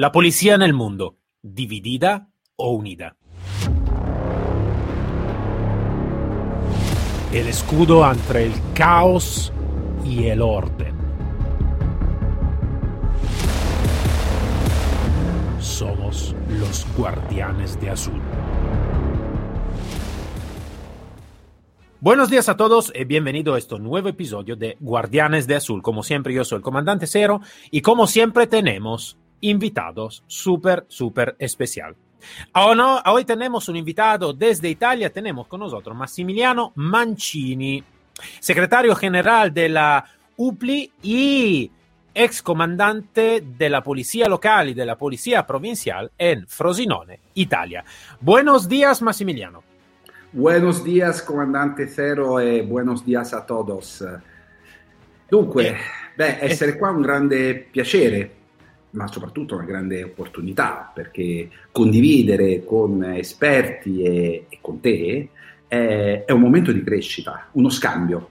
[0.00, 3.18] La policía en el mundo, dividida o unida.
[7.34, 9.52] El escudo entre el caos
[10.02, 10.94] y el orden.
[15.58, 18.22] Somos los guardianes de azul.
[22.00, 25.82] Buenos días a todos y bienvenido a este nuevo episodio de Guardianes de Azul.
[25.82, 31.96] Como siempre, yo soy el comandante Cero y como siempre tenemos invitados súper, súper especial.
[32.54, 37.82] Oh, no, hoy tenemos un invitado desde Italia, tenemos con nosotros Massimiliano Mancini,
[38.38, 40.04] secretario general de la
[40.36, 41.70] UPLI y
[42.14, 47.84] ex comandante de la policía local y de la policía provincial en Frosinone, Italia.
[48.20, 49.62] Buenos días, Massimiliano.
[50.32, 54.04] Buenos días, comandante Zero, e buenos días a todos.
[55.28, 55.76] Dunque, eh,
[56.16, 58.39] beh, essere eh, qua è un grande piacere
[58.90, 65.28] ma soprattutto una grande opportunità perché condividere con esperti e, e con te
[65.68, 68.28] è, è, un momento di crescita, uno scambio.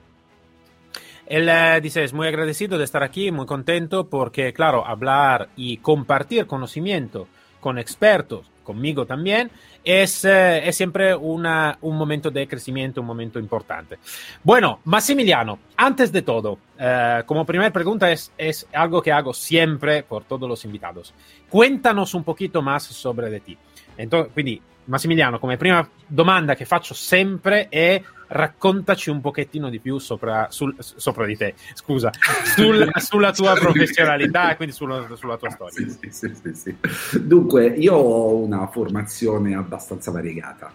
[1.26, 5.78] Él eh, dice, es muy agradecido de estar aquí, muy contento porque, claro, hablar y
[5.78, 7.28] compartir conocimiento
[7.60, 9.50] con expertos, conmigo también,
[9.84, 13.98] es, eh, es siempre una, un momento de crecimiento, un momento importante.
[14.44, 20.04] Bueno, Massimiliano, antes de todo, eh, como primera pregunta es, es algo que hago siempre
[20.04, 21.16] por todos los invitados.
[21.50, 23.58] Cuéntanos un poquito más sobre de ti.
[23.98, 28.00] Entonces, quindi Massimiliano, come prima domanda che faccio sempre è
[28.30, 32.12] raccontaci un pochettino di più sopra, sul, sopra di te, scusa,
[32.56, 35.88] sul, sulla tua professionalità e quindi sulla, sulla, tua storia.
[35.90, 40.72] Sì, sì, sì, sì, Dunque, io ho una formazione abbastanza variegata,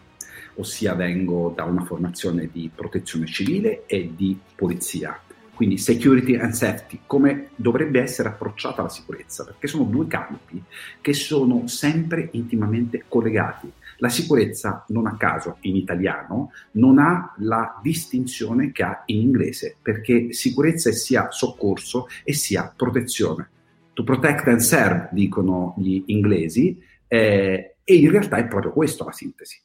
[0.54, 5.18] ossia vengo da una formazione di protezione civile e di polizia
[5.54, 10.62] quindi security and safety, come dovrebbe essere approcciata la sicurezza, perché sono due campi
[11.00, 13.70] che sono sempre intimamente collegati.
[13.98, 19.76] La sicurezza, non a caso in italiano, non ha la distinzione che ha in inglese,
[19.80, 23.48] perché sicurezza è sia soccorso e sia protezione.
[23.92, 29.12] To protect and serve, dicono gli inglesi, eh, e in realtà è proprio questo la
[29.12, 29.60] sintesi.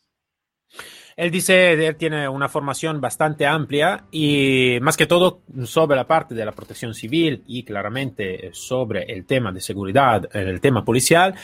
[1.19, 6.33] Él dice, él tiene una formación bastante amplia y más que todo sobre la parte
[6.33, 11.35] de la protección civil y claramente sobre el tema de seguridad, el tema policial.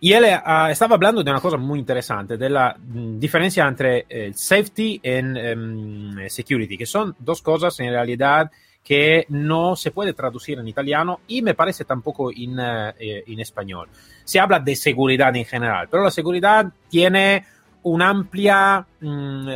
[0.00, 4.04] Y él uh, estaba hablando de una cosa muy interesante, de la mm, diferencia entre
[4.08, 8.50] el safety y um, security, que son dos cosas en realidad
[8.82, 13.90] que no se puede traducir en italiano y me parece tampoco en, uh, en español.
[14.24, 17.44] Se habla de seguridad en general, pero la seguridad tiene
[17.82, 19.48] un'ampia, mh, mm,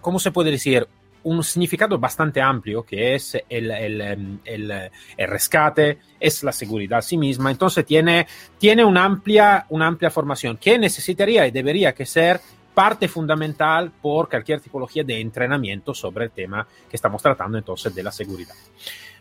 [0.00, 0.86] ¿cómo se puede decir?
[1.24, 7.02] Un significado bastante amplio que es el, el, el, el, rescate, es la seguridad a
[7.02, 7.52] sí misma.
[7.52, 8.26] Entonces tiene,
[8.58, 12.40] tiene una, amplia, una amplia formación que necesitaría y debería que ser
[12.74, 18.02] parte fundamental por cualquier tipología de entrenamiento sobre el tema que estamos tratando entonces de
[18.02, 18.54] la seguridad.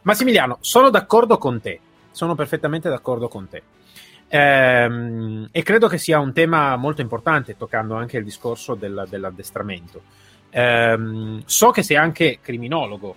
[0.03, 1.79] Massimiliano, sono d'accordo con te,
[2.11, 3.61] sono perfettamente d'accordo con te.
[4.33, 10.01] Ehm, e credo che sia un tema molto importante, toccando anche il discorso del, dell'addestramento.
[10.51, 13.15] Ehm, so che sei anche criminologo,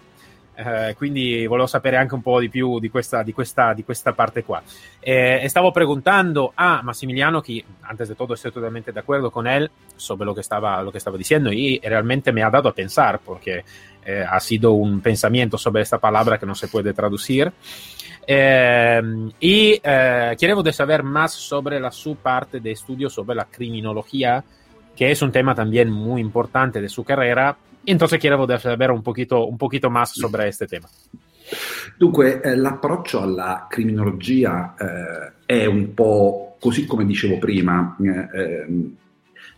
[0.57, 4.13] eh, quindi volevo sapere anche un po' di più di questa, di questa, di questa
[4.13, 4.61] parte qua.
[4.99, 9.71] Eh, e stavo preguntando a Massimiliano, che antes de todo estoy totalmente de con él
[9.95, 13.21] sobre lo que estaba, lo que estaba diciendo y realmente me ha dado a pensar,
[13.25, 13.65] porque
[14.05, 17.53] eh, ha sido un pensamiento sobre esta palabra que no se puede traducir.
[18.27, 19.03] Eh,
[19.41, 24.43] y eh, quiero saber más sobre la su parte de estudio sobre la criminología,
[24.97, 27.57] que es un tema también muy importante de su carrera.
[27.87, 30.89] Entonces quiero saber un poquito, un poquito más sobre este tema.
[31.99, 38.97] Dunque, eh, l'approccio alla criminologia eh, è un po' così come dicevo prima, eh, ehm,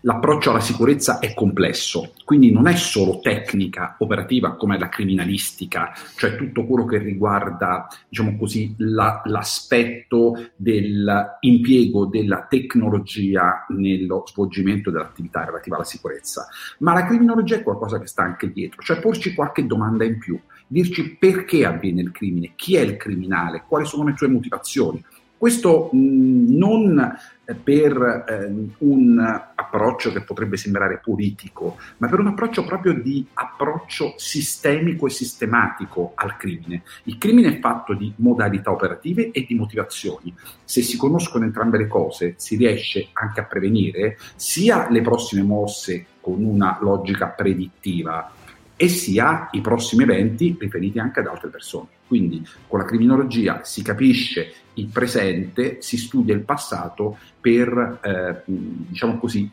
[0.06, 6.36] l'approccio alla sicurezza è complesso, quindi non è solo tecnica operativa come la criminalistica, cioè
[6.36, 15.74] tutto quello che riguarda, diciamo così, la, l'aspetto dell'impiego della tecnologia nello svolgimento dell'attività relativa
[15.74, 16.46] alla sicurezza,
[16.78, 20.38] ma la criminologia è qualcosa che sta anche dietro, cioè porci qualche domanda in più,
[20.68, 25.02] dirci perché avviene il crimine, chi è il criminale, quali sono le sue motivazioni.
[25.36, 27.16] Questo mh, non
[27.62, 29.18] per eh, un
[29.54, 36.12] approccio che potrebbe sembrare politico, ma per un approccio proprio di approccio sistemico e sistematico
[36.16, 36.82] al crimine.
[37.04, 40.34] Il crimine è fatto di modalità operative e di motivazioni.
[40.64, 46.06] Se si conoscono entrambe le cose, si riesce anche a prevenire sia le prossime mosse
[46.20, 48.32] con una logica predittiva
[48.76, 51.88] e sia i prossimi eventi riferiti anche ad altre persone.
[52.06, 59.18] Quindi con la criminologia si capisce il presente, si studia il passato per, eh, diciamo
[59.18, 59.50] così,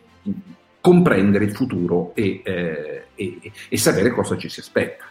[0.82, 5.06] comprendere il futuro e, eh, e, e sapere cosa ci si aspetta.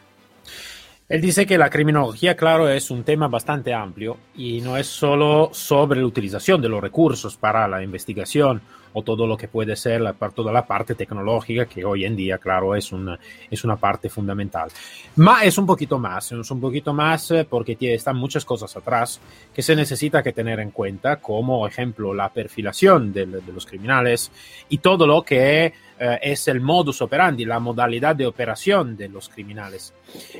[1.09, 5.51] Él dice que la criminología, claro, es un tema bastante amplio y no es solo
[5.53, 6.71] sobre la utilización de
[7.39, 8.63] para la investigación
[8.93, 12.39] o todo lo que puede ser la, toda la parte tecnológica, que hoy en día,
[12.39, 13.19] claro, es una,
[13.51, 14.71] es una parte fundamental.
[15.17, 18.77] Ma es un poquito más, es un poquito más eh, porque tiene, están muchas cosas
[18.77, 19.21] atrás
[19.55, 24.31] que se necesita que tener en cuenta, como ejemplo la perfilación de, de los criminales
[24.69, 29.29] y todo lo que eh, es el modus operandi, la modalidad de operación de los
[29.29, 29.95] criminales.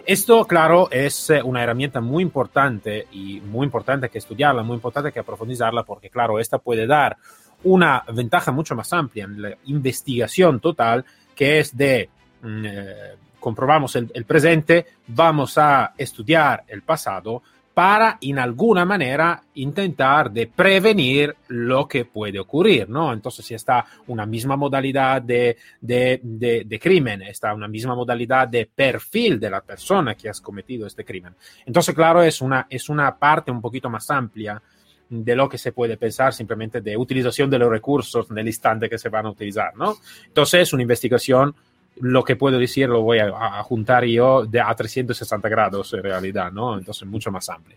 [0.05, 5.13] Esto, claro, es eh, una herramienta muy importante y muy importante que estudiarla, muy importante
[5.13, 7.17] que aprofundizarla, porque, claro, esta puede dar
[7.65, 11.05] una ventaja mucho más amplia en la investigación total,
[11.35, 12.09] que es de
[12.43, 17.43] mm, eh, comprobamos el, presente, vamos a estudiar el pasado
[17.75, 23.13] para en alguna manera intentar de prevenir lo que puede ocurrir, ¿no?
[23.13, 28.67] Entonces, si está una misma modalidad de, de, de, crimen, está una misma modalidad de
[28.67, 31.35] perfil de la persona que ha cometido este crimen.
[31.67, 34.61] Entonces, claro, es una, es una parte un poquito más amplia
[35.09, 38.89] de lo que se puede pensar simplemente de utilización de los recursos en el instante
[38.89, 39.97] que se van a utilizar, ¿no?
[40.27, 41.55] Entonces es una investigación,
[42.01, 46.03] lo que puedo decir lo voy a, a juntar yo de a 360 grados en
[46.03, 46.79] realidad, ¿no?
[46.79, 47.77] Entonces mucho más amplio.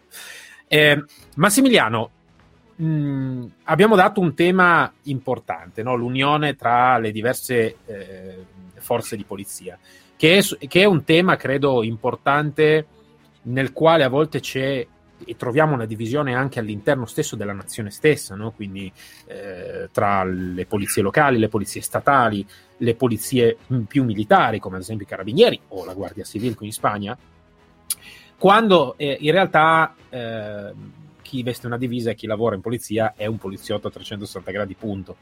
[0.69, 0.97] Eh,
[1.35, 2.09] Massimiliano,
[2.77, 5.95] mh, mm, abbiamo dato un tema importante, no?
[5.95, 8.45] l'unione tra le diverse eh,
[8.77, 9.77] forze di polizia,
[10.15, 12.87] che è, che è un tema, credo, importante
[13.43, 14.85] nel quale a volte c'è
[15.25, 18.51] e troviamo una divisione anche all'interno stesso della nazione stessa, no?
[18.51, 18.91] quindi
[19.27, 22.45] eh, tra le polizie locali, le polizie statali,
[22.77, 23.57] le polizie
[23.87, 27.17] più militari, come ad esempio i carabinieri o la Guardia Civile qui in Spagna,
[28.37, 30.73] quando eh, in realtà eh,
[31.21, 34.75] chi veste una divisa e chi lavora in polizia è un poliziotto a 360 gradi,
[34.75, 35.17] punto.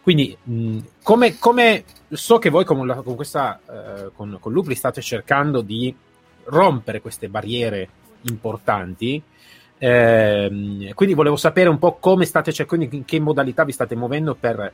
[0.00, 4.74] Quindi, mh, come, come, so che voi con, la, con questa, eh, con, con Lupli
[4.74, 5.94] state cercando di
[6.44, 7.88] rompere queste barriere
[8.22, 9.22] importanti,
[9.78, 14.34] eh, quindi volevo sapere un po' come state cercando, in che modalità vi state muovendo
[14.34, 14.72] per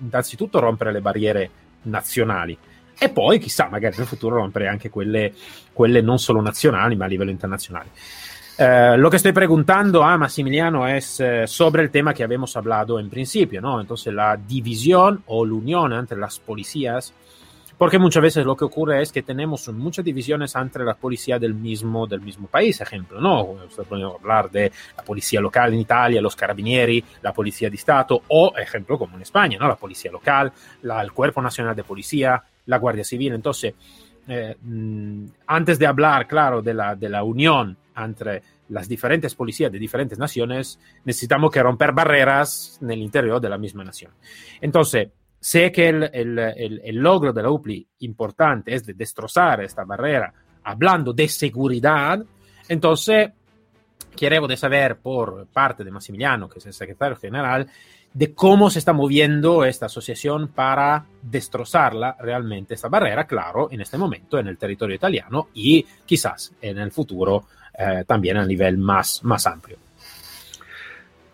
[0.00, 1.50] innanzitutto rompere le barriere
[1.82, 2.56] nazionali
[2.98, 5.32] e poi chissà, magari nel futuro rompere anche quelle,
[5.72, 7.90] quelle non solo nazionali ma a livello internazionale.
[8.60, 12.98] Eh, lo que estoy preguntando a Massimiliano es eh, sobre el tema que habíamos hablado
[12.98, 13.80] en principio, ¿no?
[13.80, 17.14] Entonces, la división o la unión entre las policías
[17.78, 21.54] Porque muchas veces lo que ocurre es que tenemos muchas divisiones entre la policía del
[21.54, 23.56] mismo, del mismo país, ejemplo, ¿no?
[23.88, 28.52] Podemos hablar de la policía local en Italia, los carabinieri, la policía de Estado, o
[28.56, 29.68] ejemplo como en España, ¿no?
[29.68, 30.52] La policía local,
[30.82, 33.34] la, el Cuerpo Nacional de Policía, la Guardia Civil.
[33.34, 33.74] Entonces,
[34.26, 39.72] eh, mm, antes de hablar, claro, de la, de la unión entre las diferentes policías
[39.72, 44.12] de diferentes naciones, necesitamos que romper barreras en el interior de la misma nación.
[44.60, 45.08] Entonces,
[45.40, 49.84] sé que el, el, el, el, logro de la UPLI importante es de destrozar esta
[49.84, 50.32] barrera
[50.64, 52.22] hablando de seguridad,
[52.68, 53.30] entonces
[54.14, 57.68] queremos saber por parte de Massimiliano, que es el secretario general,
[58.12, 63.98] de cómo se está moviendo esta asociación para destrozarla realmente esta barrera, claro, en este
[63.98, 67.44] momento en el territorio italiano y quizás en el futuro
[67.78, 69.78] eh, también a nivel más, más amplio.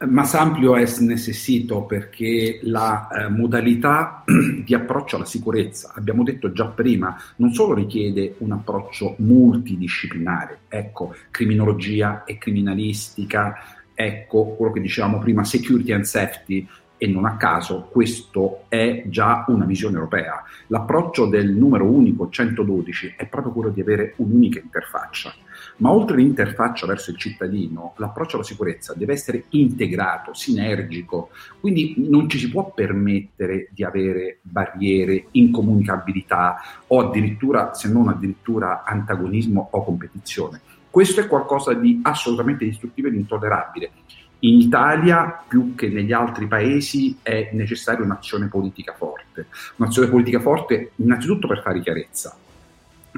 [0.06, 4.24] Más amplio es necessito perché la eh, modalità
[4.64, 11.14] di approccio alla sicurezza, abbiamo detto già prima, non solo richiede un approccio multidisciplinare, ecco,
[11.30, 13.54] criminologia e criminalistica,
[13.94, 19.44] ecco quello che dicevamo prima, security and safety, e non a caso questo è già
[19.48, 20.42] una visione europea.
[20.68, 25.34] L'approccio del numero unico 112 è proprio quello di avere un'unica interfaccia
[25.76, 32.28] ma oltre l'interfaccia verso il cittadino, l'approccio alla sicurezza deve essere integrato, sinergico, quindi non
[32.28, 39.84] ci si può permettere di avere barriere, incomunicabilità o addirittura, se non addirittura, antagonismo o
[39.84, 40.60] competizione.
[40.90, 43.90] Questo è qualcosa di assolutamente distruttivo ed intollerabile.
[44.44, 49.46] In Italia, più che negli altri paesi, è necessaria un'azione politica forte.
[49.76, 52.36] Un'azione politica forte innanzitutto per fare chiarezza,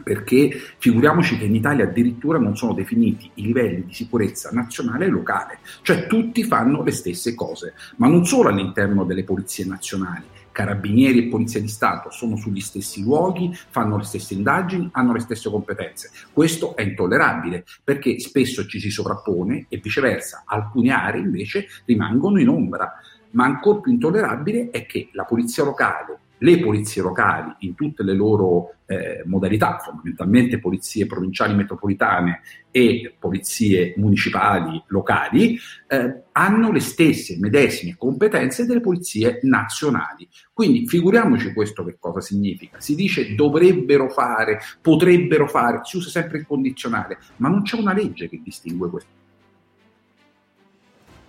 [0.04, 5.08] perché figuriamoci che in Italia addirittura non sono definiti i livelli di sicurezza nazionale e
[5.08, 10.22] locale, cioè tutti fanno le stesse cose, ma non solo all'interno delle polizie nazionali.
[10.56, 15.20] Carabinieri e Polizia di Stato sono sugli stessi luoghi, fanno le stesse indagini, hanno le
[15.20, 16.10] stesse competenze.
[16.32, 22.48] Questo è intollerabile perché spesso ci si sovrappone e viceversa, alcune aree invece rimangono in
[22.48, 22.90] ombra.
[23.32, 28.12] Ma ancora più intollerabile è che la polizia locale le polizie locali in tutte le
[28.12, 32.40] loro eh, modalità, fondamentalmente polizie provinciali metropolitane
[32.70, 40.28] e polizie municipali locali, eh, hanno le stesse medesime competenze delle polizie nazionali.
[40.52, 42.80] Quindi figuriamoci questo che cosa significa.
[42.80, 47.92] Si dice dovrebbero fare, potrebbero fare, si usa sempre il condizionale, ma non c'è una
[47.92, 49.24] legge che distingue questo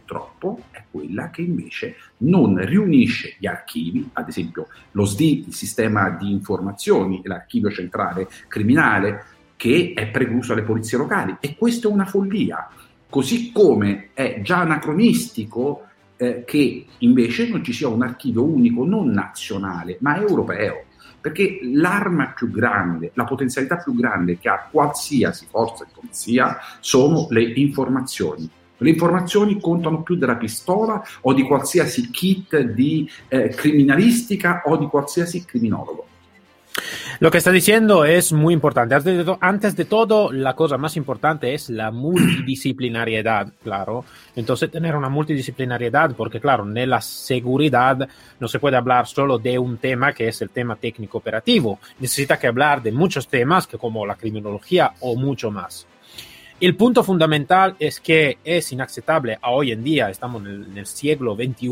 [0.08, 6.10] purtroppo è quella che invece non riunisce gli archivi, ad esempio lo SDI, il sistema
[6.12, 9.26] di informazioni, l'archivio centrale criminale,
[9.58, 11.36] che è precluso alle polizie locali.
[11.42, 12.70] E questa è una follia.
[13.10, 15.84] Così come è già anacronistico
[16.16, 20.86] eh, che invece non ci sia un archivio unico non nazionale, ma europeo.
[21.20, 27.28] Perché l'arma più grande, la potenzialità più grande che ha qualsiasi forza di polizia sono
[27.30, 34.64] le informazioni le informazioni contano più della pistola o di qualsiasi kit di eh, criminalistica
[34.66, 36.06] o di qualsiasi criminologo.
[37.20, 38.94] Lo que está diciendo es muy importante.
[38.94, 44.06] Antes de, to antes de, todo, la cosa más importante es la multidisciplinariedad, claro.
[44.36, 48.08] Entonces, tener una multidisciplinariedad, porque claro, en la seguridad
[48.40, 51.80] no se puede hablar solo de un tema que es el tema técnico operativo.
[52.00, 55.88] Necesita que hablar de muchos temas, que como la criminología o mucho más.
[56.60, 60.78] El punto fundamental es que es inaceptable a hoy en día, estamos en el, en
[60.80, 61.70] el siglo XXI,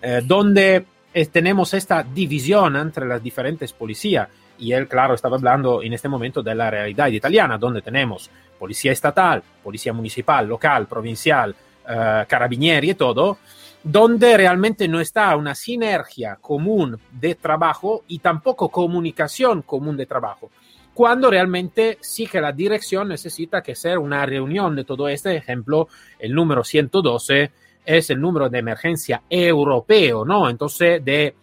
[0.00, 4.28] eh, donde eh, tenemos esta división entre las diferentes policías.
[4.60, 8.92] Y él, claro, estaba hablando en este momento de la realidad italiana, donde tenemos policía
[8.92, 11.52] estatal, policía municipal, local, provincial,
[11.88, 13.38] eh, carabinieri y todo,
[13.82, 20.48] donde realmente no está una sinergia común de trabajo y tampoco comunicación común de trabajo
[20.96, 25.36] cuando realmente sí que la dirección necesita que sea una reunión de todo este.
[25.36, 25.88] Ejemplo,
[26.18, 27.50] el número 112
[27.84, 30.48] es el número de emergencia europeo, ¿no?
[30.48, 31.34] Entonces, de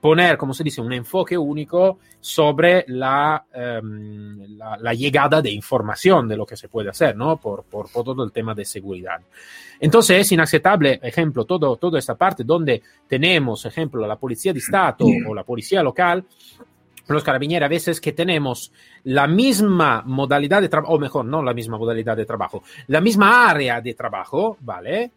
[0.00, 3.44] poner, como se dice, un enfoque único sobre la,
[3.82, 7.36] um, la, la, llegada de información de lo que se puede hacer, ¿no?
[7.36, 9.20] Por, por, por, todo el tema de seguridad.
[9.78, 15.04] Entonces es inaceptable, ejemplo, todo, toda esta parte donde tenemos, ejemplo, la policía de Estado
[15.28, 16.24] o la policía local
[17.08, 18.72] los carabinieri a veces que tenemos
[19.04, 23.50] la misma modalidad de trabajo, o mejor, no la misma modalidad de trabajo, la misma
[23.50, 25.12] área de trabajo, ¿vale?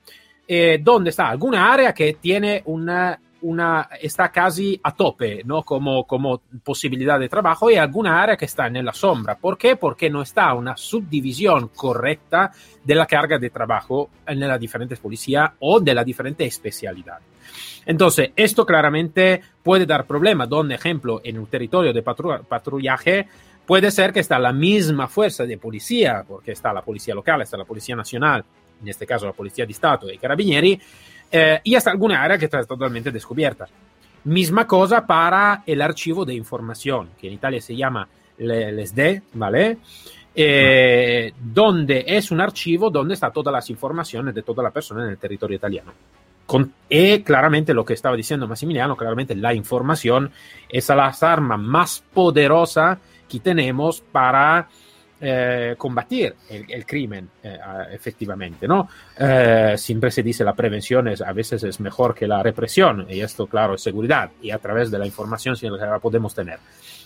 [0.48, 5.64] Eh, donde está alguna área que tiene una, una, está casi a tope, ¿no?
[5.64, 9.36] Como, como posibilidad de trabajo y alguna área que está en la sombra.
[9.36, 9.76] ¿Por qué?
[9.76, 12.52] Porque no está una subdivisión correcta
[12.84, 17.20] de la carga de trabajo en las diferentes policías o de la diferente especialidad.
[17.86, 23.28] Entonces, esto claramente puede dar problemas, donde, ejemplo, en un territorio de patrullaje,
[23.66, 27.58] puede ser que está la misma fuerza de policía, porque está la policía local, está
[27.58, 28.44] la policía nacional,
[28.82, 30.80] en este caso la policía de Estado y carabinieri,
[31.32, 33.68] eh, y hasta alguna área que está totalmente descubierta.
[34.26, 39.78] Misma cosa para el archivo de información, que en Italia se llama el SD, ¿vale?
[40.38, 45.12] Eh, donde es un archivo donde están todas las informaciones de toda la persona en
[45.12, 45.94] el territorio italiano.
[46.46, 50.32] Con, y claramente lo que estaba diciendo Massimiliano, claramente la información
[50.70, 54.68] es la arma más poderosa que tenemos para
[55.20, 57.58] eh, combatir el, el crimen eh,
[57.92, 58.90] efectivamente, ¿no?
[59.18, 63.22] Eh, siempre se dice la prevención es, a veces es mejor que la represión y
[63.22, 66.60] esto, claro, es seguridad y a través de la información sí la podemos tener.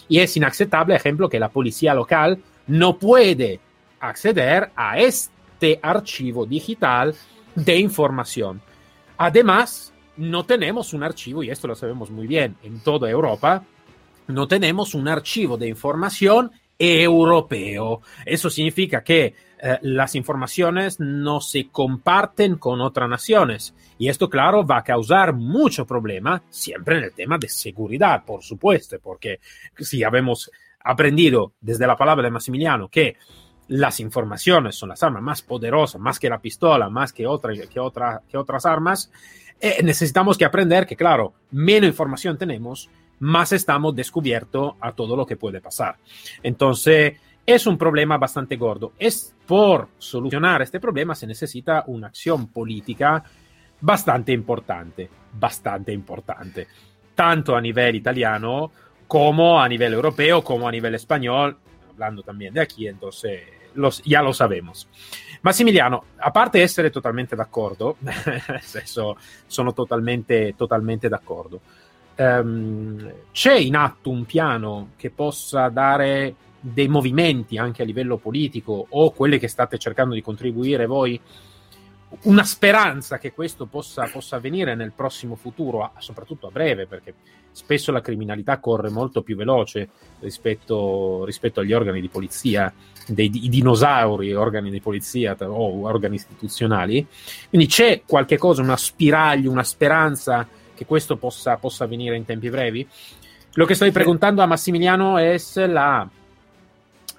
[0.08, 3.60] Y es inaceptable, ejemplo, que la policía local no puede
[4.00, 7.15] acceder a este archivo digital
[7.53, 8.60] de información
[9.21, 13.65] Además, no tenemos un archivo, y esto lo sabemos muy bien en toda Europa,
[14.27, 18.01] no tenemos un archivo de información europeo.
[18.25, 23.75] Eso significa que eh, las informaciones no se comparten con otras naciones.
[23.97, 28.41] Y esto, claro, va a causar mucho problema siempre en el tema de seguridad, por
[28.41, 29.41] supuesto, porque
[29.77, 30.49] si habemos
[30.81, 33.17] aprendido desde la palabra de Massimiliano que
[33.69, 37.79] las informaciones son las armas más poderosas, más que la pistola, más que, otra, que,
[37.79, 39.11] otra, que otras armas,
[39.61, 45.25] eh, necesitamos que aprender que, claro, menos información tenemos, más estamos descubierto a todo lo
[45.25, 45.97] que puede pasar.
[46.41, 48.93] Entonces, es un problema bastante gordo.
[48.97, 53.23] Es por solucionar este problema se necesita una acción política
[53.81, 56.67] bastante importante, bastante importante,
[57.13, 58.71] tanto a nivel italiano
[59.07, 61.57] como a nivel europeo, como a nivel español,
[61.91, 64.88] hablando también de aquí, entonces los, ya lo sabemos.
[65.41, 71.61] Massimiliano, a parte essere totalmente d'accordo, nel senso sono totalmente, totalmente d'accordo,
[72.17, 78.85] um, c'è in atto un piano che possa dare dei movimenti anche a livello politico
[78.89, 81.19] o quelli che state cercando di contribuire voi
[82.23, 87.13] una speranza che questo possa, possa, avvenire nel prossimo futuro, soprattutto a breve, perché
[87.51, 89.89] spesso la criminalità corre molto più veloce
[90.19, 92.73] rispetto, rispetto agli organi di polizia,
[93.07, 97.05] dei i dinosauri organi di polizia o organi istituzionali.
[97.49, 102.49] Quindi c'è qualche cosa, una spiraglio, una speranza che questo possa, possa avvenire in tempi
[102.49, 102.87] brevi.
[103.53, 106.07] Lo che sto preguntando a Massimiliano è se la,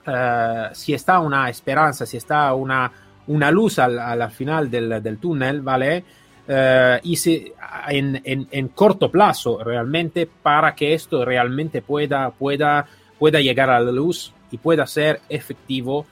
[0.04, 2.90] uh, si sta una speranza, si sta una
[3.30, 6.04] una luz al, al final del, del, túnel, ¿vale?
[6.48, 7.52] Uh, y si,
[7.88, 12.84] en, en, en, corto plazo realmente para que esto realmente pueda, pueda,
[13.18, 16.06] pueda llegar a la luz y pueda ser efectivo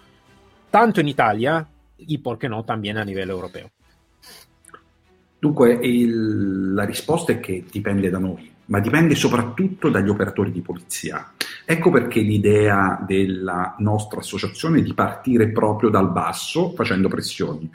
[0.70, 1.66] tanto in Italia
[1.98, 3.68] y, por qué no, también a livello europeo.
[5.40, 10.60] Dunque, il, la risposta è che dipende da noi, ma dipende soprattutto dagli operatori di
[10.60, 11.32] polizia.
[11.64, 17.70] Ecco perché l'idea della nostra associazione è di partire proprio dal basso facendo pressioni.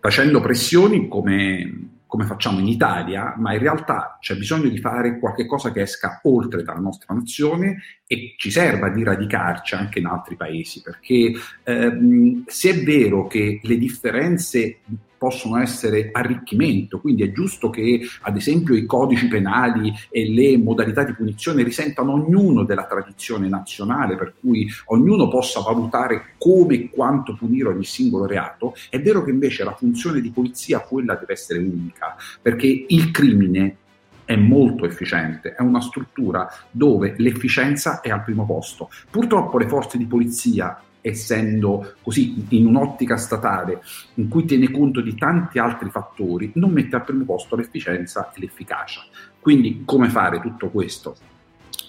[0.00, 5.72] Facendo pressioni come, come facciamo in Italia, ma in realtà c'è bisogno di fare qualcosa
[5.72, 10.80] che esca oltre dalla nostra nazione e ci serva di radicarci anche in altri paesi,
[10.80, 11.32] perché
[11.64, 14.78] ehm, se è vero che le differenze
[15.26, 21.02] possono essere arricchimento, quindi è giusto che ad esempio i codici penali e le modalità
[21.02, 27.34] di punizione risentano ognuno della tradizione nazionale, per cui ognuno possa valutare come e quanto
[27.34, 31.58] punire ogni singolo reato, è vero che invece la funzione di polizia quella deve essere
[31.58, 33.78] unica, perché il crimine
[34.24, 38.90] è molto efficiente, è una struttura dove l'efficienza è al primo posto.
[39.10, 43.80] Purtroppo le forze di polizia essendo così in un'ottica statale
[44.14, 48.40] in cui tiene conto di tanti altri fattori, non mette al primo posto l'efficienza e
[48.40, 49.02] l'efficacia.
[49.38, 51.16] Quindi come fare tutto questo?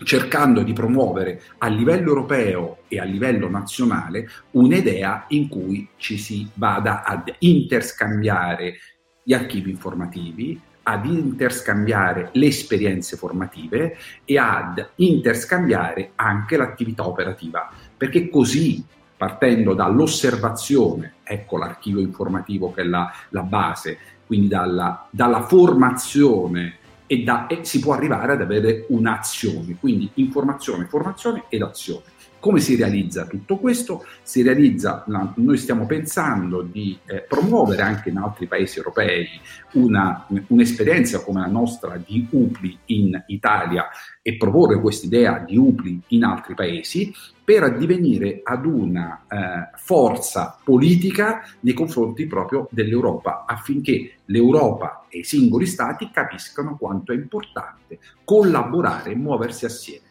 [0.03, 6.47] cercando di promuovere a livello europeo e a livello nazionale un'idea in cui ci si
[6.53, 8.75] vada ad interscambiare
[9.23, 18.29] gli archivi informativi, ad interscambiare le esperienze formative e ad interscambiare anche l'attività operativa, perché
[18.29, 18.85] così
[19.17, 27.23] partendo dall'osservazione, ecco l'archivio informativo che è la, la base, quindi dalla, dalla formazione e,
[27.23, 32.03] da, e, si può arrivare ad avere un'azione, quindi informazione, formazione ed azione.
[32.39, 34.05] Come si realizza tutto questo?
[34.21, 35.03] Si realizza,
[35.35, 39.27] noi stiamo pensando di eh, promuovere anche in altri paesi europei
[39.73, 43.87] una, un'esperienza come la nostra di UPLI in Italia
[44.21, 50.59] e proporre questa idea di UPLI in altri paesi per addivenire ad una eh, forza
[50.63, 57.99] politica nei confronti proprio dell'Europa, affinché l'Europa e i singoli stati capiscano quanto è importante
[58.25, 60.06] collaborare e muoversi assieme.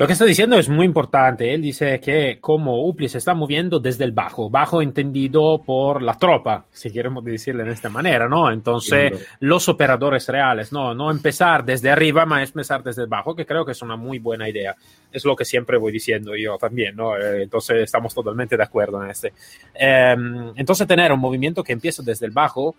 [0.00, 1.52] Lo que está diciendo es muy importante.
[1.52, 6.14] Él dice que como UPLI se está moviendo desde el bajo, bajo entendido por la
[6.14, 8.50] tropa, si queremos decirle de esta manera, ¿no?
[8.50, 10.94] Entonces, los operadores reales, ¿no?
[10.94, 14.18] No empezar desde arriba, más empezar desde el bajo, que creo que es una muy
[14.18, 14.74] buena idea.
[15.12, 17.18] Es lo que siempre voy diciendo yo también, ¿no?
[17.18, 19.34] Eh, entonces, estamos totalmente de acuerdo en este.
[19.74, 22.74] Em, entonces, tener un movimiento que empieza desde el bajo,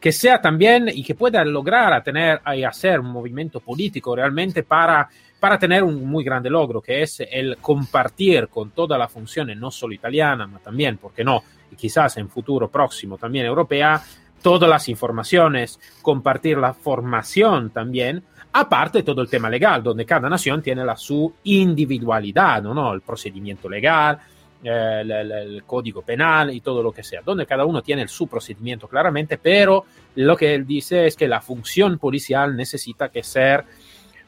[0.00, 4.64] que sea también y que pueda lograr a tener y hacer un movimiento político realmente
[4.64, 5.08] para
[5.44, 9.70] para tener un muy grande logro, que es el compartir con toda la función, no
[9.70, 11.42] solo italiana, pero también, ¿por qué no?
[11.70, 14.02] Y quizás en futuro próximo también europea,
[14.40, 20.62] todas las informaciones, compartir la formación también, aparte todo el tema legal, donde cada nación
[20.62, 22.94] tiene la su individualidad, ¿no?
[22.94, 24.18] El procedimiento legal,
[24.62, 28.08] eh, el, el, el, código penal y todo lo que sea, donde cada uno tiene
[28.08, 33.22] su procedimiento claramente, pero lo que él dice es que la función policial necesita que
[33.22, 33.66] ser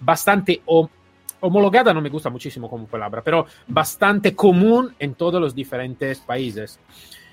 [0.00, 0.61] bastante
[1.40, 6.79] homologada no me gusta muchísimo como palabra, pero bastante común en todos los diferentes países.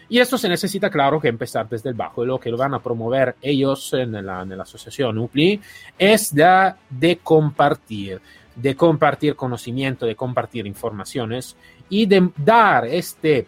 [0.10, 2.24] Y esto se necesita, claro, que empezar desde el bajo.
[2.24, 5.60] Y lo que lo van a promover ellos en la, en la asociación UPLI
[5.98, 8.22] es de, de, compartir,
[8.56, 11.56] de compartir conocimiento, de compartir informaciones
[11.90, 13.48] y de dar este,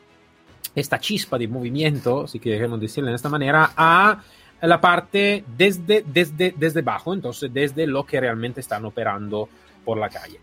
[0.73, 4.21] esta chispa de movimiento, si queremos decirlo de esta manera, a
[4.61, 9.49] la parte desde, desde, desde bajo, entonces desde lo que realmente están operando
[9.85, 10.39] por la calle.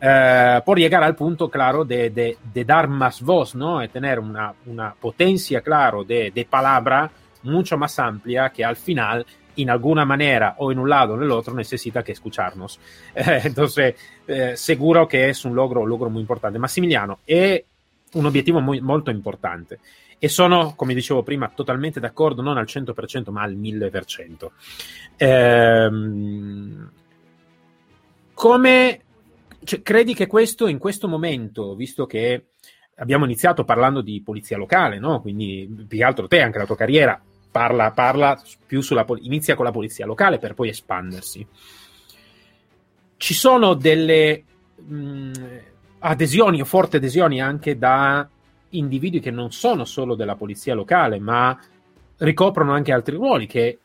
[0.00, 3.80] Eh, por llegar al punto, claro, de, de, de, dar más voz, ¿no?
[3.80, 7.10] De tener una, una potencia, claro, de, de, palabra
[7.44, 9.24] mucho más amplia que al final,
[9.56, 12.78] en alguna manera, o en un lado o en el otro, necesita que escucharnos.
[13.14, 13.94] Eh, entonces,
[14.26, 16.58] eh, seguro que es un logro, un logro muy importante.
[16.58, 17.64] Massimiliano, è
[18.12, 19.78] un obiettivo muy, molto importante.
[20.18, 24.50] E sono, come dicevo prima, totalmente d'accordo, non al 100%, ma al 1000%.
[25.16, 26.90] Ehm,
[28.36, 29.00] come
[29.64, 32.48] cioè, credi che questo in questo momento, visto che
[32.96, 35.22] abbiamo iniziato parlando di polizia locale, no?
[35.22, 37.18] Quindi più che altro te, anche la tua carriera,
[37.50, 41.46] parla, parla più sulla inizia con la polizia locale per poi espandersi.
[43.16, 44.44] Ci sono delle
[44.76, 45.32] mh,
[46.00, 48.28] adesioni o forti adesioni anche da
[48.68, 51.58] individui che non sono solo della polizia locale, ma
[52.18, 53.78] ricoprono anche altri ruoli che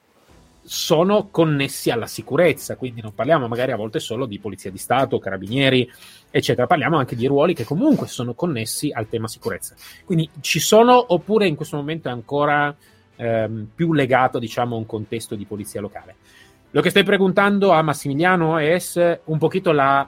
[0.64, 5.20] sono connessi alla sicurezza, quindi non parliamo magari a volte solo di polizia di Stato,
[5.20, 5.90] carabinieri,
[6.30, 9.76] eccetera, parliamo anche di ruoli che comunque sono connessi al tema sicurezza.
[10.06, 12.76] Quindi ci sono oppure in questo momento è ancora
[13.16, 16.16] ehm, più legato diciamo a un contesto di polizia locale.
[16.72, 18.78] Lo che stai preguntando a Massimiliano è
[19.26, 20.08] un poquito la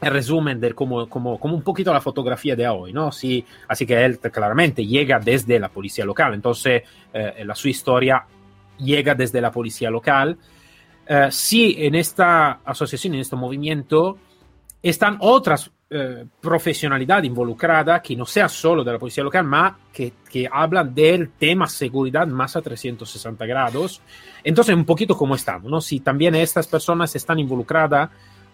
[0.00, 3.12] resumen de como, como, como un poquito la fotografía de hoy, ¿no?
[3.12, 8.24] Sí, así que él claramente llega desde la policía local, entonces eh, la su historia
[8.82, 10.38] llega desde la policía local.
[11.06, 14.18] Eh, sí, en esta asociación, en este movimiento,
[14.82, 20.14] están otras eh, profesionalidades involucradas que no sea solo de la policía local, ma que,
[20.30, 24.00] que, hablan del tema seguridad más a 360 grados.
[24.42, 25.80] Entonces, un poquito como estamos, ¿no?
[25.80, 28.10] Si también estas personas están involucradas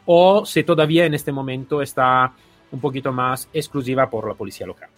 [0.06, 2.32] o se todavía en este momento está
[2.72, 4.88] un poquito más esclusiva por la policía local.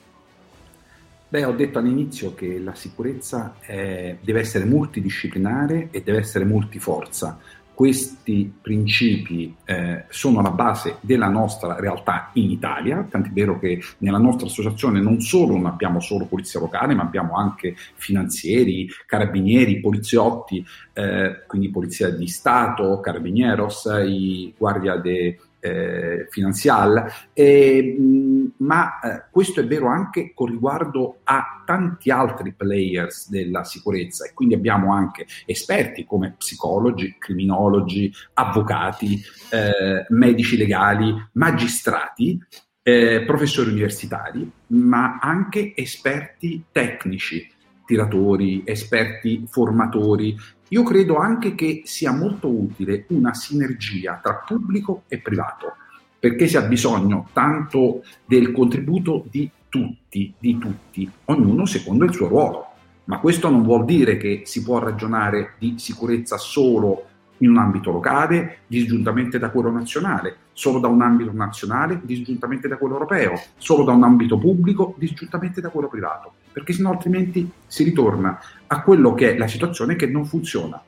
[1.30, 7.38] Beh, ho detto all'inizio che la sicurezza è, deve essere multidisciplinare e deve essere multiforza.
[7.72, 14.18] Questi principi eh, sono la base della nostra realtà in Italia, tant'è vero che nella
[14.18, 20.66] nostra associazione non solo non abbiamo solo polizia locale, ma abbiamo anche finanzieri, carabinieri, poliziotti,
[20.92, 29.24] eh, quindi polizia di Stato, carabinieros, i guardia de eh, finanziaria, e, mh, ma eh,
[29.30, 34.26] questo è vero anche con riguardo a tanti altri players della sicurezza.
[34.26, 39.20] E quindi abbiamo anche esperti come psicologi, criminologi, avvocati,
[39.50, 42.38] eh, medici legali, magistrati,
[42.82, 47.46] eh, professori universitari, ma anche esperti tecnici,
[47.90, 55.18] tiratori, esperti formatori, io credo anche che sia molto utile una sinergia tra pubblico e
[55.18, 55.74] privato,
[56.16, 62.28] perché si ha bisogno tanto del contributo di tutti, di tutti, ognuno secondo il suo
[62.28, 62.66] ruolo.
[63.06, 67.06] Ma questo non vuol dire che si può ragionare di sicurezza solo
[67.40, 72.76] in un ambito locale, disgiuntamente da quello nazionale, solo da un ambito nazionale, disgiuntamente da
[72.76, 77.84] quello europeo, solo da un ambito pubblico, disgiuntamente da quello privato, perché sennò altrimenti si
[77.84, 80.80] ritorna a quello che è la situazione che non funziona.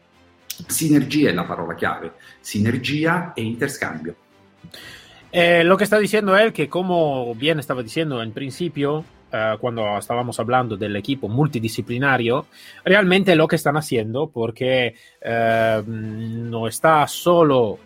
[0.66, 4.14] Sinergia è la parola chiave, sinergia e interscambio.
[5.34, 9.98] Eh, lo que está diciendo él, que como bien estaba diciendo en principio, uh, cuando
[9.98, 12.46] estábamos hablando del equipo multidisciplinario,
[12.84, 17.78] realmente lo que están haciendo, porque uh, no está solo,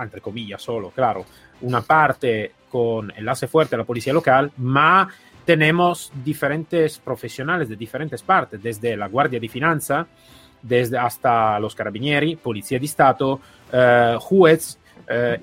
[0.00, 1.24] entre comillas, solo, claro,
[1.62, 5.08] una parte con enlace fuerte a la policía local, ma
[5.44, 10.06] tenemos diferentes profesionales de diferentes partes, desde la Guardia de Finanza,
[10.62, 13.34] desde hasta los carabinieri, Policía de Estado,
[13.72, 14.78] uh, juez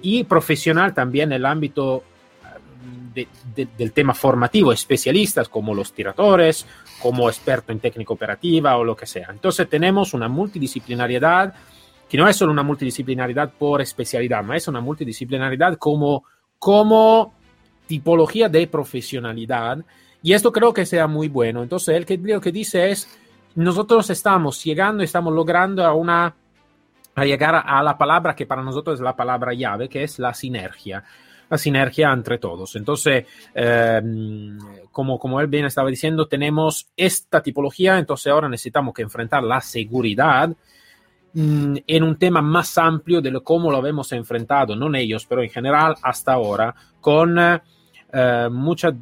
[0.02, 2.04] y profesional también en el ámbito
[3.14, 6.66] de, de, del tema formativo, especialistas como los tiradores,
[7.02, 9.28] como experto en técnica operativa o lo que sea.
[9.32, 11.54] Entonces tenemos una multidisciplinariedad
[12.12, 16.26] que no es solo una multidisciplinariedad por especialidad, ma es una multidisciplinariedad como,
[16.60, 17.34] como
[17.88, 19.78] tipología de profesionalidad.
[20.22, 21.64] Y esto creo que sea muy bueno.
[21.64, 23.08] Entonces, él que, lo que dice es,
[23.56, 26.36] nosotros estamos llegando, estamos logrando a una
[27.16, 30.34] a llegar a la palabra que para nosotros es la palabra llave, que es la
[30.34, 31.04] sinergia.
[31.52, 32.78] La sinergia entre todos.
[32.78, 34.02] Entonces, eh,
[34.90, 39.60] como, como él bien estaba diciendo, tenemos esta tipología, entonces ahora necesitamos que enfrentar la
[39.60, 40.50] seguridad
[41.34, 45.44] mmm, en un tema más amplio de lo, cómo lo hemos enfrentado, no ellos, pero
[45.44, 48.94] en general hasta ahora, con eh, mucha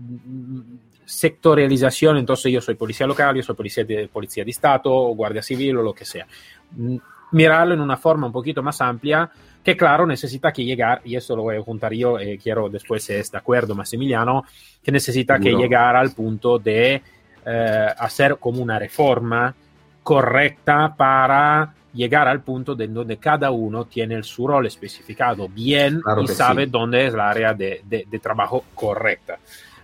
[1.06, 5.78] sectorialización, entonces yo soy policía local, yo soy policía de, policía de Estado, guardia civil
[5.78, 6.26] o lo que sea.
[7.32, 9.30] Mirarlo en una forma un poquito más amplia,
[9.64, 13.04] que claro, necesita que llegar, y eso lo voy a juntar yo, eh, quiero después
[13.04, 14.44] si es de acuerdo Massimiliano,
[14.82, 15.58] que necesita Seguro.
[15.58, 17.02] que llegar al punto de
[17.46, 19.54] eh, hacer como una reforma
[20.04, 26.02] correcta para llegar al punto de donde cada uno tiene el su rol especificado bien
[26.02, 26.72] claro y sabe sí.
[26.72, 29.40] dónde es la área de, de, de, trabajo correcta.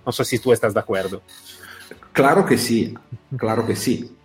[0.06, 1.22] No sé si tú estás de acuerdo.
[2.12, 2.96] Claro che sì,
[3.36, 4.16] claro che sì.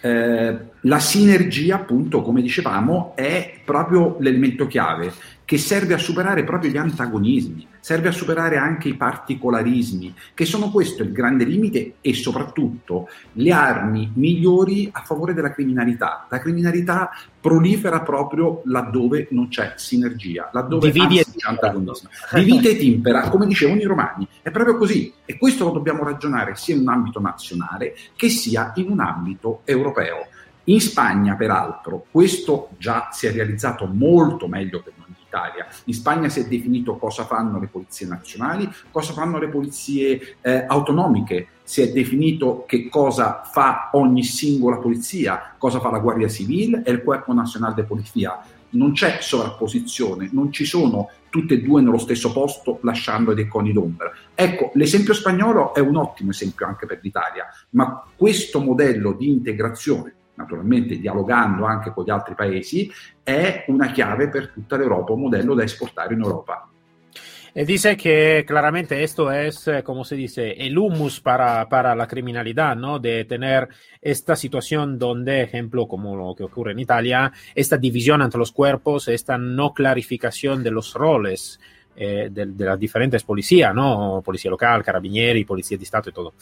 [0.00, 5.12] Eh, la sinergia, appunto, come dicevamo, è proprio l'elemento chiave.
[5.48, 10.70] Che serve a superare proprio gli antagonismi, serve a superare anche i particolarismi, che sono
[10.70, 16.26] questo il grande limite e soprattutto le armi migliori a favore della criminalità.
[16.28, 17.08] La criminalità
[17.40, 22.10] prolifera proprio laddove non c'è sinergia, laddove Dividi anzi, c'è antagonismo.
[22.34, 26.56] Divide e timpera, come dicevano i romani, è proprio così e questo lo dobbiamo ragionare
[26.56, 30.26] sia in un ambito nazionale che sia in un ambito europeo.
[30.64, 35.66] In Spagna, peraltro, questo già si è realizzato molto meglio che noi Italia.
[35.84, 40.64] In Spagna si è definito cosa fanno le polizie nazionali, cosa fanno le polizie eh,
[40.66, 46.82] autonomiche, si è definito che cosa fa ogni singola polizia, cosa fa la Guardia Civile
[46.82, 48.42] e il Corpo Nazionale de Polizia.
[48.70, 53.72] Non c'è sovrapposizione, non ci sono tutte e due nello stesso posto lasciando dei coni
[53.72, 54.10] d'ombra.
[54.34, 60.14] Ecco, l'esempio spagnolo è un ottimo esempio anche per l'Italia, ma questo modello di integrazione
[60.38, 62.90] naturalmente dialogando anche con gli altri paesi,
[63.22, 66.70] è una chiave per tutta l'Europa, un modello da esportare in Europa.
[67.52, 73.00] E dice que claramente esto es, como se dice, el humus para, la criminalidad, ¿no?
[73.00, 73.68] De tener
[74.00, 79.08] esta situación donde, ejemplo, como lo que ocurre en Italia, esta división entre los cuerpos,
[79.08, 81.58] esta no clarificación de los roles
[82.00, 84.22] eh, de, de, las diferentes policías, ¿no?
[84.24, 86.34] Policía local, carabinieri, policía de Estado y todo.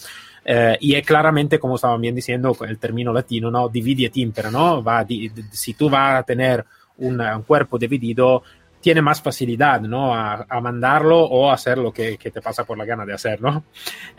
[0.44, 3.70] Eh, y es claramente, como estaban bien diciendo, el término latino, ¿no?
[3.70, 4.14] Dividi et
[4.52, 4.82] ¿no?
[4.82, 6.62] Va, di, si tú vas a tener
[6.98, 8.42] un, un, cuerpo dividido,
[8.82, 10.14] tiene más facilidad, ¿no?
[10.14, 13.14] A, a mandarlo o a hacer lo que, que, te pasa por la gana de
[13.14, 13.64] hacer, ¿no?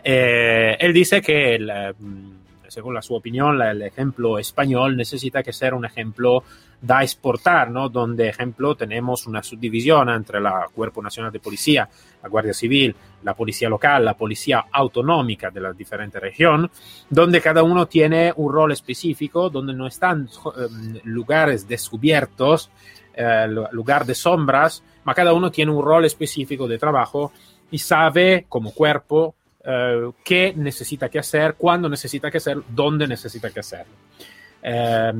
[0.02, 1.94] Eh, él dice que el,
[2.68, 6.44] según la su opinión, el ejemplo español necesita que ser un ejemplo
[6.80, 7.88] da exportar, ¿no?
[7.88, 11.88] Donde, ejemplo, tenemos una subdivisión entre la Cuerpo Nacional de Policía,
[12.22, 16.70] la Guardia Civil, la Policía Local, la Policía Autonómica de la diferente región,
[17.10, 22.70] donde cada uno tiene un rol específico, donde no están eh, lugares descubiertos,
[23.14, 27.32] eh, lugar de sombras, ma cada uno tiene un rol específico de trabajo
[27.70, 33.50] y sabe como cuerpo eh, qué necesita que hacer, cuándo necesita que hacer, dónde necesita
[33.50, 33.94] que hacerlo.
[34.60, 35.12] Eh,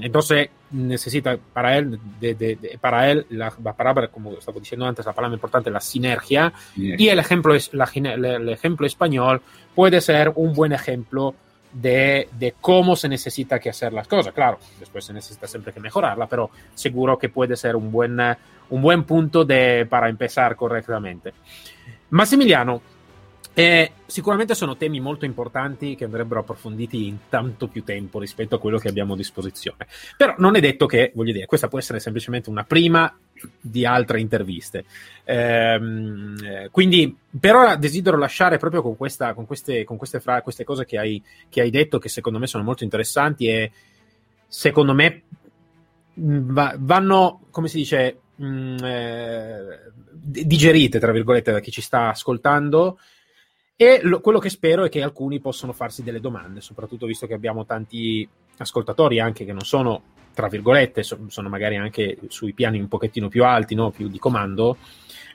[0.00, 4.86] entonces necesita para él, de, de, de, para él la, la, palabra, como estaba diciendo
[4.86, 9.42] antes, la palabra importante, la sinergia, y el ejemplo, es, la, el ejemplo español
[9.74, 11.34] puede ser un buen ejemplo
[11.72, 14.32] de, de, cómo se necesita que hacer las cosas.
[14.32, 18.18] Claro, después se necesita siempre que mejorarla, pero seguro que puede ser un buen,
[18.70, 21.32] un buen punto de, para empezar correctamente.
[22.10, 22.82] Massimiliano,
[23.52, 28.60] Eh, sicuramente sono temi molto importanti che andrebbero approfonditi in tanto più tempo rispetto a
[28.60, 29.86] quello che abbiamo a disposizione.
[30.16, 33.12] Però non è detto che, voglio dire, questa può essere semplicemente una prima
[33.60, 34.84] di altre interviste.
[35.24, 40.64] Ehm, quindi per ora desidero lasciare proprio con, questa, con, queste, con queste, fra, queste,
[40.64, 43.72] cose che hai, che hai detto che secondo me sono molto interessanti e
[44.46, 45.22] secondo me
[46.14, 49.80] va, vanno, come si dice, mh, eh,
[50.12, 52.98] digerite, tra virgolette, da chi ci sta ascoltando
[53.82, 57.32] e lo, quello che spero è che alcuni possano farsi delle domande, soprattutto visto che
[57.32, 60.02] abbiamo tanti ascoltatori anche che non sono,
[60.34, 63.88] tra virgolette, so, sono magari anche sui piani un pochettino più alti, no?
[63.88, 64.76] più di comando.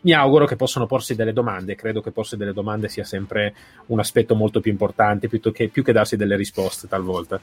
[0.01, 3.55] Mi auguro che possano porsi delle domande, credo che porsi delle domande sia sempre
[3.87, 7.41] un aspetto molto più importante che, più che darsi delle risposte talvolta.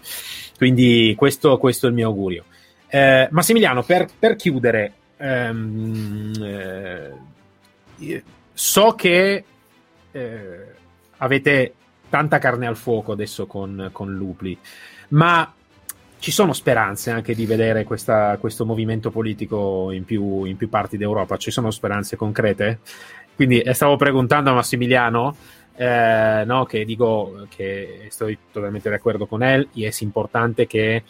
[0.56, 2.44] Quindi questo, questo è il mio augurio.
[2.86, 6.32] Eh, Massimiliano, per, per chiudere, ehm,
[7.98, 9.44] eh, so che
[10.12, 10.80] eh,
[11.22, 11.74] avete
[12.08, 14.56] tanta carne al fuoco adesso con, con Lupli,
[15.08, 15.54] ma
[16.18, 20.96] ci sono speranze anche di vedere questa, questo movimento politico in più, in più, parti
[20.96, 21.36] d'Europa?
[21.36, 22.80] Ci sono speranze concrete?
[23.34, 25.34] Quindi eh, stavo preguntando a Massimiliano,
[25.74, 29.42] eh, no, che dico che sto totalmente d'accordo con
[29.74, 31.02] y es importante que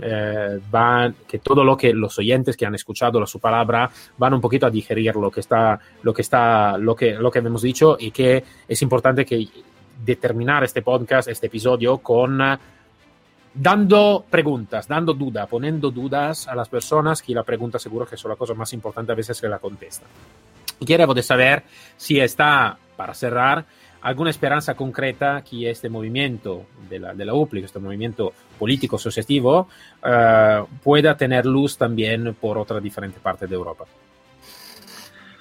[0.00, 4.34] eh, van, que todo lo que los oyentes que han escuchado la, su palabra van
[4.34, 7.62] un poquito a digerir lo que está, lo que está, lo que, lo que hemos
[7.62, 9.46] dicho y que es importante que
[10.04, 12.40] determinar este podcast, este episodio con
[13.54, 18.24] dando preguntas, dando duda, poniendo dudas a las personas que la pregunta seguro que es
[18.24, 20.06] la cosa más importante a veces que la contesta.
[20.80, 21.64] Y quiero de saber
[21.96, 23.64] si está, para cerrar,
[24.00, 29.68] alguna esperanza concreta que este movimiento de la, de la UPLI, este movimiento político asociativo,
[30.04, 33.84] eh, pueda tener luz también por otra differente parte d'Europa.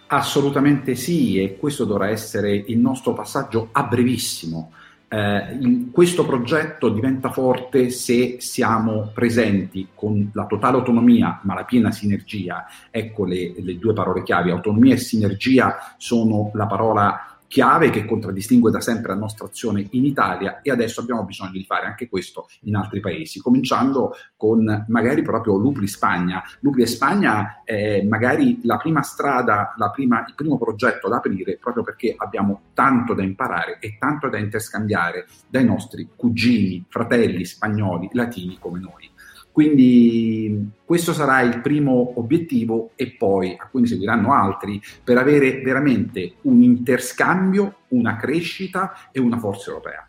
[0.09, 4.71] Assolutamente sì, e questo dovrà essere il nostro passaggio a brevissimo.
[5.09, 11.91] Eh, questo progetto diventa forte se siamo presenti con la totale autonomia ma la piena
[11.91, 12.65] sinergia.
[12.89, 18.71] Ecco le, le due parole chiave, autonomia e sinergia sono la parola chiave che contraddistingue
[18.71, 22.47] da sempre la nostra azione in Italia e adesso abbiamo bisogno di fare anche questo
[22.61, 26.43] in altri paesi, cominciando con magari proprio Lupli Spagna.
[26.59, 31.83] Lupli Spagna è magari la prima strada, la prima, il primo progetto da aprire proprio
[31.83, 38.57] perché abbiamo tanto da imparare e tanto da interscambiare dai nostri cugini, fratelli spagnoli, latini
[38.59, 39.09] come noi.
[39.57, 45.61] Quindi questo sarà il primo obiettivo e poi a cui ne seguiranno altri per avere
[45.61, 50.07] veramente un interscambio, una crescita e una forza europea.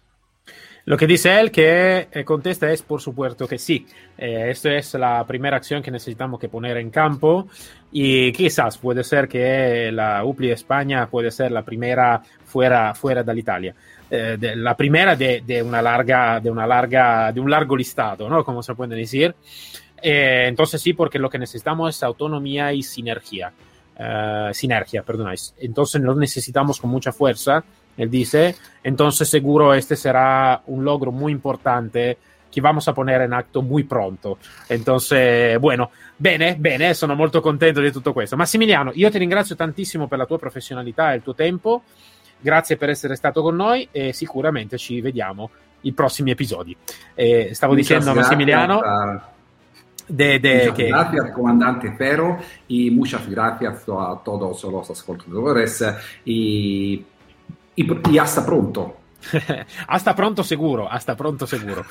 [0.85, 3.87] Lo que dice que eh, contesta es por supuesto que sí.
[4.19, 7.49] Eh, esto es la primera acción que necesitamos que poner en campo
[7.91, 13.39] y quizás puede ser que la UPLI España puede ser la primera fuera, fuera de
[13.39, 13.75] Italia.
[14.11, 18.29] Eh, de, la primera de, de, una larga, de, una larga, de un largo listado,
[18.29, 18.43] ¿no?
[18.43, 19.35] Como se puede decir.
[20.01, 23.53] Eh, entonces sí, porque lo que necesitamos es autonomía y sinergia.
[23.99, 25.55] Uh, sinergia, perdonáis.
[25.59, 27.65] Entonces lo necesitamos con mucha fuerza,
[27.97, 28.55] él dice.
[28.85, 32.17] Entonces seguro este será un logro muy importante
[32.49, 34.39] che vamos a poner in atto muy pronto.
[34.69, 38.37] Entonces, bueno, bene, bene, sono molto contento di tutto questo.
[38.37, 41.83] Massimiliano, io ti ringrazio tantissimo per la tua professionalità e il tuo tempo.
[42.41, 45.51] Grazie per essere stato con noi e sicuramente ci vediamo
[45.83, 46.77] i prossimi episodi.
[47.15, 48.81] Eh, stavo Muchas dicendo a Massimiliano.
[50.07, 50.87] De, de, muchas que...
[50.87, 55.85] gracias, comandante Ferro, y muchas gracias a todos los ascoltadores
[56.25, 57.05] y,
[57.75, 58.97] y, y hasta pronto.
[59.87, 61.85] hasta pronto seguro, hasta pronto seguro.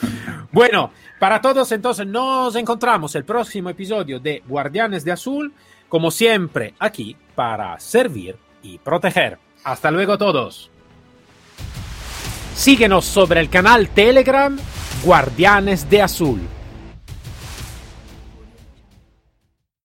[0.51, 5.53] bueno, para todos entonces nos encontramos el próximo episodio de Guardianes de Azul,
[5.87, 9.46] como siempre aquí para servir y proteger.
[9.67, 10.69] Hasta luego todos.
[12.55, 14.57] Síguenos sobre el canal Telegram
[15.03, 16.39] Guardianes de Azul.